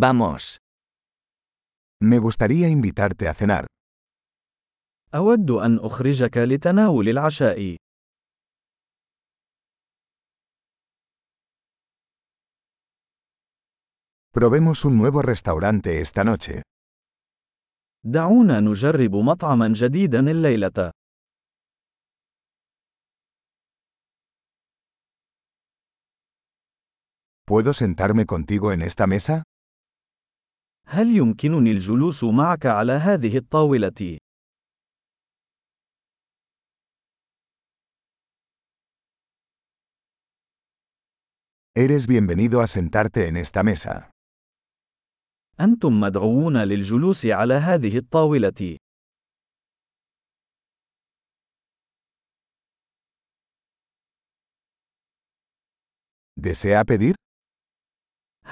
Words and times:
Vamos. 0.00 0.57
Me 2.01 2.17
gustaría 2.19 2.69
invitarte 2.69 3.27
a 3.27 3.33
cenar. 3.33 3.65
أود 5.15 5.51
أن 5.51 5.79
أخرجك 5.79 6.37
لتناول 6.37 7.09
العشاء. 7.09 7.75
Probemos 14.31 14.85
un 14.85 14.97
nuevo 14.97 15.21
restaurante 15.21 15.99
esta 15.99 16.23
noche. 16.23 16.61
دعونا 18.05 18.59
نجرب 18.59 19.15
مطعما 19.15 19.73
جديدا 19.75 20.19
الليلة. 20.19 20.91
¿Puedo 27.45 27.73
sentarme 27.73 28.25
contigo 28.25 28.71
en 28.71 28.81
esta 28.81 29.07
mesa? 29.07 29.43
هل 30.93 31.07
يمكنني 31.17 31.71
الجلوس 31.71 32.23
معك 32.23 32.65
على 32.65 32.91
هذه 32.93 33.37
الطاولة؟ 33.37 34.17
Eres 41.77 42.07
bienvenido 42.07 42.61
a 42.61 42.67
sentarte 42.67 43.27
en 43.29 43.37
esta 43.37 43.63
mesa. 43.63 44.11
أنتم 45.59 45.99
مدعوون 45.99 46.57
للجلوس 46.57 47.25
على 47.25 47.53
هذه 47.53 47.97
الطاولة. 47.97 48.77
¿Desea 56.35 56.83
pedir? 56.83 57.20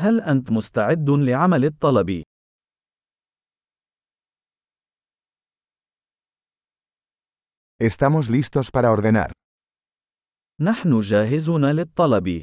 هل 0.02 0.22
أنت 0.22 0.52
مستعد 0.52 1.10
لعمل 1.10 1.66
الطلب؟ 1.66 2.24
Estamos 7.82 8.30
listos 8.30 8.72
para 8.72 8.92
ordenar. 8.92 9.32
نحن 10.62 11.00
جاهزون 11.02 11.66
للطلب. 11.66 12.42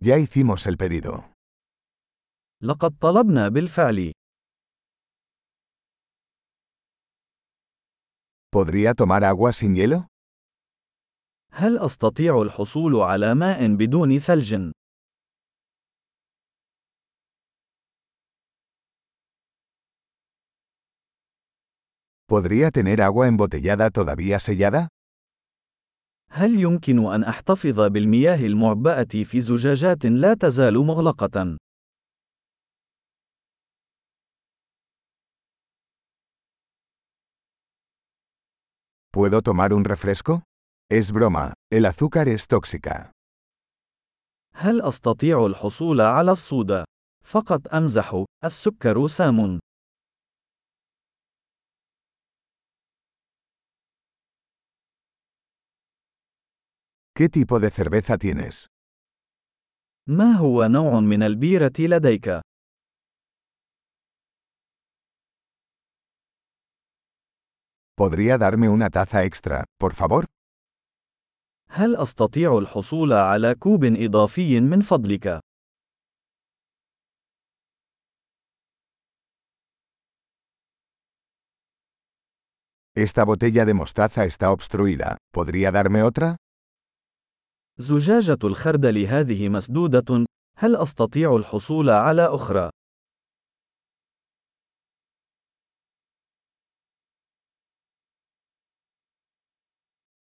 Ya 0.00 0.16
hicimos 0.18 0.66
el 0.66 0.76
pedido. 0.76 1.32
لقد 2.62 2.98
طلبنا 3.00 3.48
بالفعل. 3.48 4.12
¿Podría 8.50 8.94
tomar 8.94 9.24
agua 9.24 9.52
sin 9.52 9.74
hielo? 9.74 10.06
هل 11.52 11.78
أستطيع 11.78 12.42
الحصول 12.42 12.96
على 12.96 13.34
ماء 13.34 13.74
بدون 13.74 14.18
ثلج؟ 14.18 14.70
¿Podría 22.28 22.70
tener 22.70 23.00
agua 23.00 23.26
embotellada 23.26 23.90
todavía 23.90 24.38
sellada? 24.38 24.88
هل 26.30 26.60
يمكن 26.60 27.12
أن 27.14 27.24
أحتفظ 27.24 27.80
بالمياه 27.80 28.46
المعبأة 28.46 29.24
في 29.24 29.40
زجاجات 29.40 30.06
لا 30.06 30.34
تزال 30.34 30.78
مغلقة؟ 30.78 31.56
¿Puedo 39.10 39.42
tomar 39.42 39.72
un 39.72 39.84
refresco? 39.84 40.47
Es 40.91 41.11
broma, 41.11 41.53
el 41.71 41.85
azúcar 41.85 42.27
es 42.27 42.47
tóxica. 42.47 43.11
هل 44.55 44.81
أستطيع 44.81 45.45
الحصول 45.45 46.01
على 46.01 46.31
الصودا؟ 46.31 46.83
فقط 47.25 47.73
أمزح، 47.73 48.23
السكر 48.43 49.07
سام. 49.07 49.59
¿Qué 57.15 57.29
tipo 57.29 57.59
de 57.59 57.69
cerveza 57.71 58.17
tienes? 58.17 58.67
ما 60.07 60.31
هو 60.33 60.65
نوع 60.67 60.99
من 60.99 61.23
البيرة 61.23 61.73
لديك؟ 61.79 62.41
¿Podría 67.95 68.37
darme 68.37 68.69
una 68.69 68.89
taza 68.89 69.23
extra, 69.23 69.63
por 69.79 69.93
favor? 69.93 70.25
هل 71.70 71.96
أستطيع 71.96 72.58
الحصول 72.58 73.12
على 73.12 73.54
كوب 73.54 73.84
إضافي 73.84 74.60
من 74.60 74.80
فضلك؟ 74.80 75.40
Esta 82.98 83.24
botella 83.24 83.64
de 83.64 83.74
mostaza 83.74 84.24
está 84.24 84.50
obstruida. 84.50 85.16
¿Podría 85.32 85.70
darme 85.70 86.02
otra? 86.02 86.36
زجاجة 87.78 88.38
الخردل 88.44 88.98
هذه 89.06 89.48
مسدودة. 89.48 90.26
هل 90.58 90.76
أستطيع 90.76 91.36
الحصول 91.36 91.90
على 91.90 92.22
أخرى؟ 92.22 92.70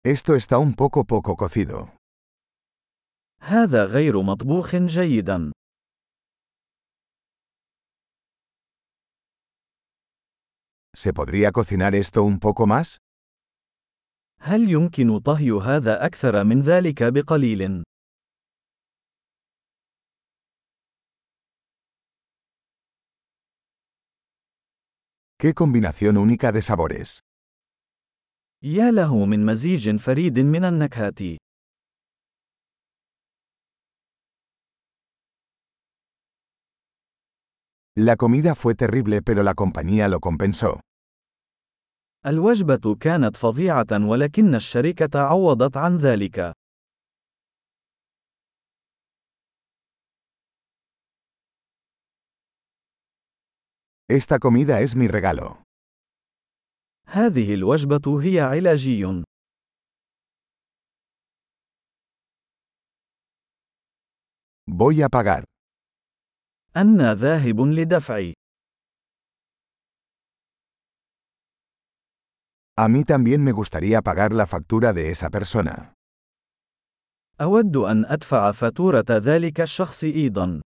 Esto 0.04 0.34
está 0.34 0.56
un 0.58 0.74
poco 0.74 1.04
poco 1.04 1.36
cocido. 1.36 1.94
هذا 3.42 3.84
غير 3.84 4.22
مطبوخ 4.22 4.76
جيدا. 4.76 5.52
¿Se 10.96 11.12
podría 11.12 11.52
cocinar 11.52 11.94
esto 11.94 12.22
un 12.22 12.38
poco 12.38 12.66
más? 12.66 12.98
هل 14.40 14.70
يمكن 14.70 15.18
طهي 15.18 15.52
هذا 15.52 16.06
أكثر 16.06 16.44
من 16.44 16.60
ذلك 16.60 17.02
بقليل؟ 17.02 17.84
¡Qué 25.38 25.54
combinación 25.54 26.16
única 26.16 26.52
de 26.52 26.62
sabores! 26.62 27.20
يا 28.63 28.91
له 28.91 29.25
من 29.25 29.45
مزيج 29.45 29.95
فريد 29.95 30.39
من 30.39 30.63
النكهات. 30.63 31.19
La 37.97 38.17
comida 38.17 38.55
fue 38.55 38.75
terrible 38.75 39.21
pero 39.21 39.41
la 39.43 39.53
compañía 39.53 40.07
lo 40.07 40.19
compensó. 40.19 40.79
الوجبة 42.25 42.95
كانت 42.95 43.37
فظيعة 43.37 43.87
ولكن 43.91 44.55
الشركة 44.55 45.19
عوضت 45.19 45.77
عن 45.77 45.97
ذلك. 45.97 46.53
Esta 54.07 54.39
comida 54.39 54.81
es 54.81 54.95
mi 54.95 55.07
regalo. 55.07 55.64
هذه 57.07 57.53
الوجبة 57.53 58.21
هي 58.21 58.39
علاجي. 58.39 59.23
Voy 64.67 65.01
a 65.03 65.09
pagar. 65.09 65.43
أنا 66.77 67.13
ذاهب 67.15 67.61
لدفع. 67.61 68.33
A 72.77 72.89
mí 72.89 73.03
también 73.05 73.41
me 73.41 73.53
gustaría 73.53 74.01
pagar 74.01 74.33
la 74.33 74.47
factura 74.47 74.91
de 74.91 75.09
esa 75.09 75.29
persona. 75.29 75.93
أود 77.41 77.75
أن 77.77 78.05
أدفع 78.05 78.51
فاتورة 78.51 79.05
ذلك 79.09 79.61
الشخص 79.61 80.03
أيضا. 80.03 80.61